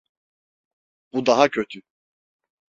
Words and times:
Bu 1.13 1.25
daha 1.25 1.49
kötü. 1.49 1.81